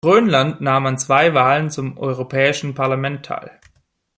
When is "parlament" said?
2.73-3.23